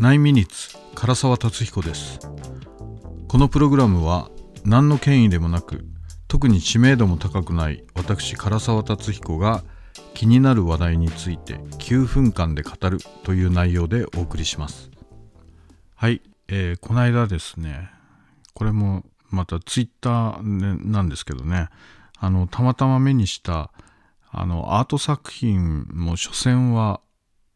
[0.00, 2.20] 9ミニッツ唐沢達彦です。
[3.26, 4.30] このプログラムは
[4.64, 5.84] 何の権威でもなく
[6.28, 9.64] 特に知名度も高くない私唐沢達彦が
[10.14, 14.88] 気になる話題について9分間で語るという内容でお送りします。
[15.96, 17.90] はい、えー、この間ですね
[18.54, 21.70] これもまたツイッターなんですけどね
[22.16, 23.72] あのたまたま目にした
[24.30, 27.00] あのアート作品も所詮は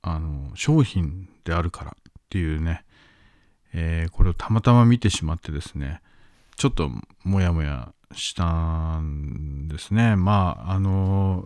[0.00, 1.96] あの商品であるから
[2.30, 2.84] ていうね、
[3.74, 6.00] えー、これをたまたま見てしまってですね。
[6.56, 6.90] ちょっと
[7.24, 10.16] もやもやしたんですね。
[10.16, 11.44] まああの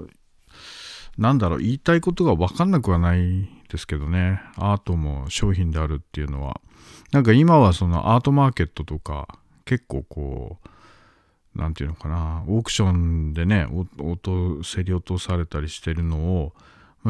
[1.16, 1.59] なんだろう。
[1.60, 4.41] 言いたいことが分かんなくはないですけどね。
[4.57, 6.60] アートも商品であるっていうのは。
[7.12, 10.69] なんか今はそのアートマーケットとか結構こう
[11.59, 12.45] 何て言うのかな。
[12.48, 16.52] オークションでね音競り落とされたりしてるのを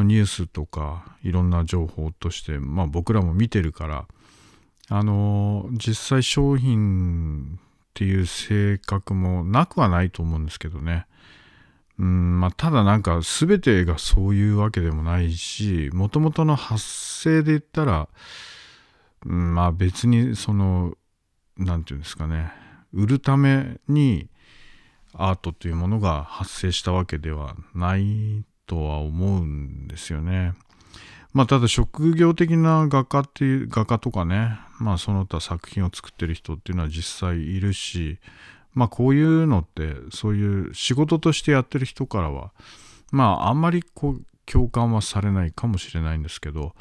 [0.03, 4.05] ニュースとかいろんな情報として、まあ、僕らも見てるから
[4.89, 7.61] あの実際商品っ
[7.93, 11.07] ていう性格もなくはないと思うんですけどね。
[11.97, 18.09] うんまあ、ただなんか全てがそういうわけでもないしもともとの発生で言ったら、
[19.25, 20.97] うん、まあ別にその
[21.57, 22.51] 何て言うんですかね
[22.93, 24.27] 売るために
[25.13, 30.53] アートというものが発生したわけではないとは思うんですよね。
[31.33, 38.19] まあただ職業的な画家っていう画家とかねまあその他作品を作ってる人っていうのは実際いるし
[38.73, 42.51] まあこういうのってそういう仕事としてやってる人からは
[43.11, 46.73] まああんまりこう共感はされないかもしれないんですけど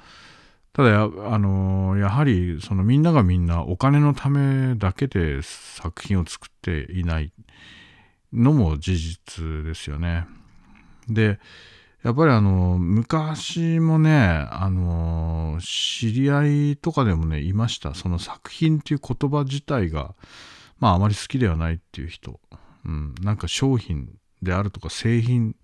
[0.73, 7.33] ただや、あのやはりそのみんながみんなお金のためだけで作品を作っていない
[8.33, 10.27] のも事実ですよね。
[11.08, 11.38] で
[12.02, 17.94] やっぱりあの昔もねあの知り合いとかでもねいました。
[17.94, 20.14] その作品っていう言葉自体が
[20.78, 22.41] まああまり好きではないっていう人、
[22.84, 24.10] うん、なんか商品
[24.43, 25.56] であるとか製品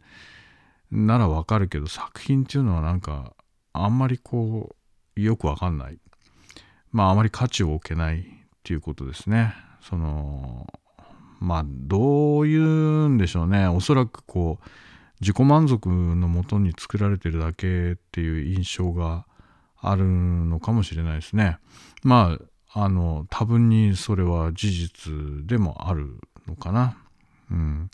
[0.91, 3.35] ならわかるけど作品っていうのはなんか
[3.75, 4.75] あんまりこ
[5.17, 5.99] うよくわかんない。
[6.91, 8.23] まああまり価値を置けないっ
[8.65, 9.55] ていうことですね。
[9.83, 10.67] その
[11.39, 13.67] まあどういうんでしょうね。
[13.69, 14.65] おそらくこう
[15.21, 19.27] 自己満足のもとに作られてるだけっていう印象が
[19.81, 21.59] あるのかもしれないですね。
[22.03, 22.39] ま
[22.73, 25.13] ああの多分にそれは事実
[25.47, 26.97] でもあるのかな。
[27.51, 27.91] うん。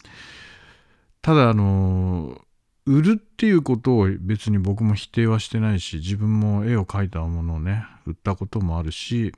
[1.23, 2.41] ただあの
[2.85, 9.33] 売るっていうことを別に僕も否定はしてないし自分も絵を描いたものをね売ったこともあるし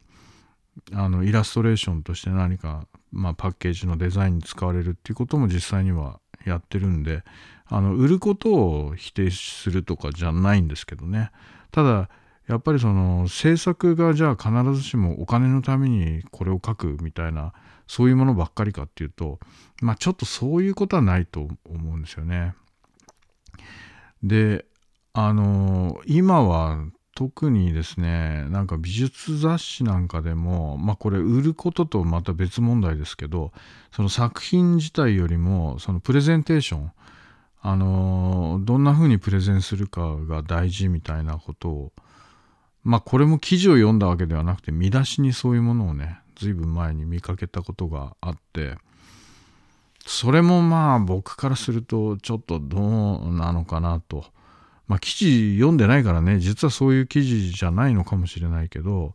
[0.93, 7.25] あのイラストレーションとして何かまあ、パッケージのデザインに使われるっていうことも実際にはやってるんで
[7.68, 11.30] あの売ることを否定するとかじゃないんですけどね
[11.70, 12.08] ただ
[12.46, 17.52] やっぱりその制作がじゃあ必ずしもお金のためにこれを書くみたいな
[17.86, 19.38] そういうものばっかりかっていうと
[19.82, 22.54] まあちょっとそういうことはないと思うんですよね。
[24.22, 24.64] で
[25.12, 33.52] あの今は特にですねなんか美術雑誌なんかでもまあこれ売ることとまた別問題ですけど
[33.92, 36.92] その作品自体よりもそのプレゼンテーション
[37.60, 41.92] あのどんな風にプレゼンするかが大事みたいなことを
[42.84, 48.76] まあこれも記事を読んだわけではなくて見出しにそういうものをね随分前に見かけたことがあって
[50.06, 54.24] それもまあ僕からするとちょっとどうなのかなと。
[54.86, 59.14] まあ、記事読んでないからね、実はそういう記事じゃないのかもしれないけど、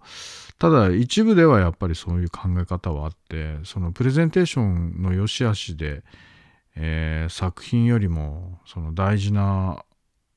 [0.60, 6.04] ただ一部ではやっぱりそういう考え方はあって、そのプレゼンテーションの良し悪しで、
[6.76, 9.84] えー、作品よりもその大事な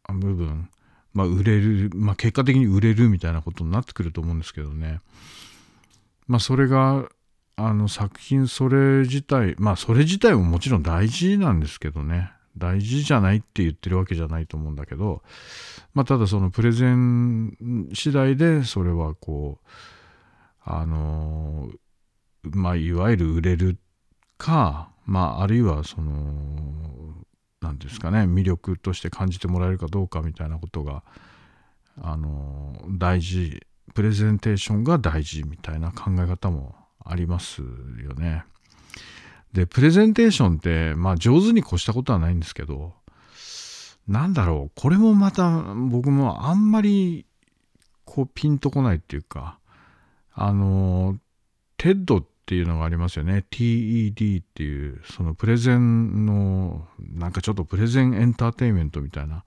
[0.09, 0.69] 部分、
[1.15, 5.01] まあ、売れる、まあ、結果的に売れるみたいなことになってくると思うんですけどね。
[6.27, 7.09] まあ、それが、
[7.59, 12.31] あの作品それ自体、まあそれ自体ももちろん大事なんですけどね。
[12.59, 15.22] 大事じゃないって言ってるわけじゃないと思うんだけど、
[15.95, 19.69] まあ、ただそのプレゼン次第でそれはこう
[20.65, 21.71] あの
[22.43, 23.78] まあいわゆる売れる
[24.39, 26.13] かまああるいはその
[27.61, 31.03] 何ですかね魅力として感じてもらえるかどうかみたいなことが
[32.03, 33.61] あの大事
[33.95, 36.75] プレゼンテーションが大事みたいな考え方も
[37.05, 38.45] ありますよね。
[39.53, 42.93] で、プレゼンテーションって、まあ上手に越したことはないんですけど、
[44.07, 47.27] なんだろう、これもまた僕もあんまり
[48.05, 49.59] こうピンとこないっていうか、
[50.35, 51.17] あの、
[51.79, 53.45] TED ってていうのがありますよね。
[53.51, 59.45] TED っていう、そのプレゼンの、なんかちょっとプレゼンエンターテインメントみたいな、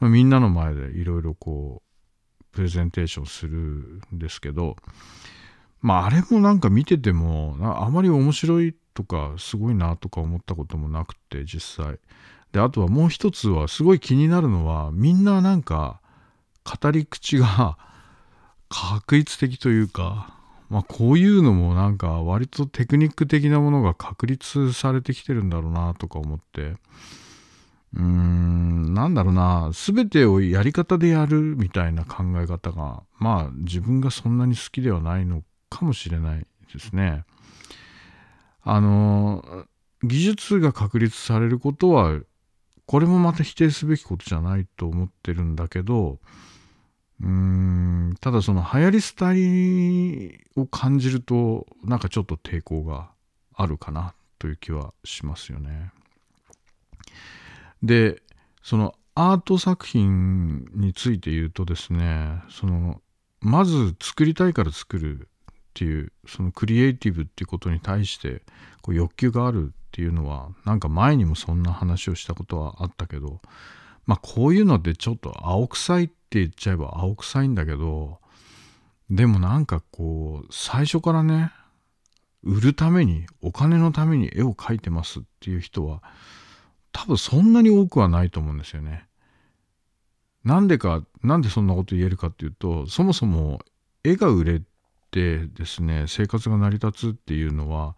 [0.00, 4.76] みんなの前でいろいろこう、プレゼンテーションするんですけど。
[5.80, 11.98] まああれもなんか見ててもあまり面白いとかすごいなとか思ったこともなくて実際。
[12.52, 16.00] であとはもう一つはすごい気になるのはみんななんか
[16.64, 17.76] 語り口が
[18.68, 20.37] 確率的というか
[20.68, 37.24] まあこういうのもなんか割とテクニック的なものが確立されてきてるんだろうなとか思ってうーんなんだろうな全てをやり方でやるみたいな考え方がまあ自分がそんなに好きではないのかもしれないですね。
[38.62, 39.66] あの
[40.02, 42.20] 技術が確立されることは
[42.86, 46.18] これもまた否定すべきことじゃないと思ってるんだけど
[48.20, 53.10] ただその流行り廃りを感じるとなんかちょっと抵抗が
[53.54, 55.90] あるかなという気はしますよね。
[57.82, 58.22] で
[58.62, 63.00] そのアート作品について言うとですねその
[63.40, 65.26] まず作りたいから作るっ
[65.74, 68.42] ていうそのクリエイティブっていうことに対して
[68.82, 73.40] こう欲求があるっていうのはなんか前にもそんな話をしたことはあったけど
[74.08, 78.18] まあこういうのってちょっと青臭いって言っちゃえば青臭いんだけど
[79.08, 81.52] でもなんかこう最初からね
[82.42, 86.02] 売るためにお金のために絵を描いてますっていう人は
[86.92, 89.06] 多分そんなに多くはないと思うんですよね。
[90.44, 93.60] なんでか、なんでそんなこと言えるかっていうと、そもそも
[94.02, 94.62] 絵が売れ
[95.10, 97.96] てですね、生活が成り立つっていうのは、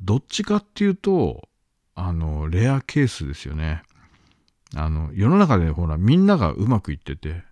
[0.00, 1.48] どっちかっていうと、
[1.94, 3.82] あの、レアケースですよね。
[4.76, 7.42] あの、世の中でほら、みんながうまくいってて、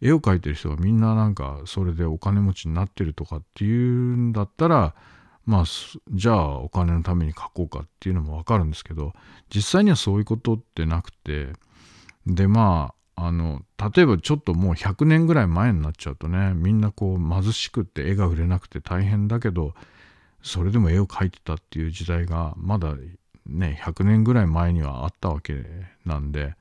[0.00, 4.94] 絵を描いてる人がみんななんか、それでお金持ちになってるとかっていうんだったら、
[5.44, 5.64] まあ
[6.12, 9.12] じゃあお金のために書こうかっていうのもわかるんですけど
[9.54, 11.52] 実際にはそういうことってなくて
[12.26, 13.62] でまああの
[13.94, 19.74] 例えばちょっともう100年ぐらい前になっちゃうとねみんなこう貧しくって絵が売れなくて大変だけど
[20.42, 22.94] それでも絵を描いてたっていう時代がまだ
[23.46, 25.64] ね100年ぐらい前にはあったわけ
[26.04, 26.54] なんで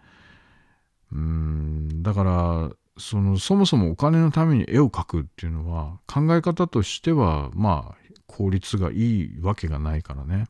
[1.12, 8.01] うんだからそのそもそもお金のために絵を描くっていうのは考え方としてはまあ
[8.31, 10.45] 効率がいいわけがないからね。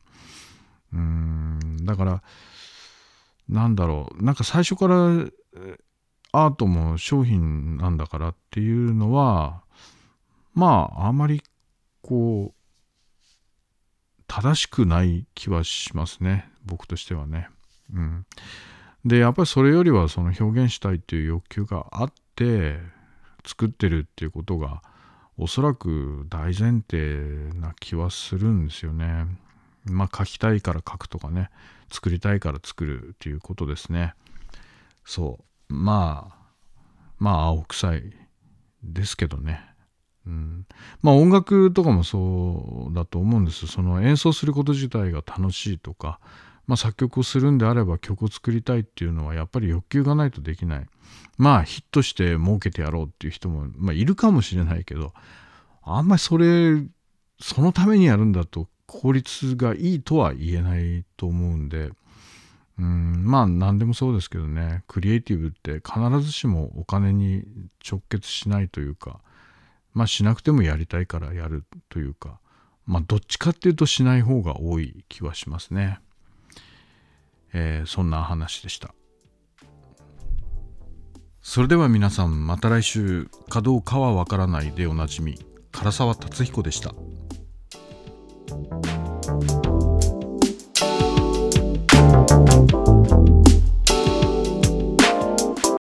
[0.92, 2.22] うん、だから、
[3.48, 4.94] なんだろう、なんか最初から
[6.32, 9.62] アートも商品なんだからっていうのは、
[10.54, 11.42] まあ、あまり
[12.02, 12.61] こう、
[14.34, 16.48] 正しくない気はしますね。
[16.64, 17.50] 僕としてはね。
[17.92, 18.26] うん。
[19.04, 22.78] で、やっぱりそれよりはその表現したいっていう欲求があって、
[23.44, 24.82] 作ってるっていうことが、
[25.36, 29.26] おそらく大前提な気はするんですよね。
[29.84, 31.50] まあ書きたいから書くとかね
[31.90, 34.14] 作りたいから作るっていうことですね。
[35.04, 36.36] そうまあ
[37.18, 38.12] まあ青臭い
[38.82, 39.71] ですけどね。
[40.26, 40.66] うん、
[41.02, 43.66] まあ音楽とかもそうだと思うんです。
[43.66, 46.20] その演奏すること自体が楽しいとか、
[46.66, 50.86] まあ、作曲をするんであれば曲を作りたいっていうのはやっぱり欲求がないとできない。
[51.38, 55.12] まあヒットして儲けてやろうっていう人も、まあ、いるかもしれないけど
[55.82, 56.82] あんまりそれ
[57.40, 61.90] そのためにやるんだと効率がいいとは言えないと思うんで
[62.78, 67.44] うんまあ何でもそうですけどねクリエイティブって必ずしもお金に
[67.88, 69.20] 直結しないというか
[69.94, 72.40] まあしなくてもやりたいからやるというか
[72.86, 76.00] まあどっちかっていうとしない方が多い気はしますね。
[77.54, 78.94] えー、そんな話でした。
[81.42, 85.38] それでは皆さんまた来週かどうかはわからないでおなじみ
[85.72, 86.94] 唐沢達彦でした。